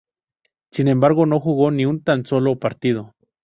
[0.71, 3.13] Sin embargo no jugó ni un tan solo partido.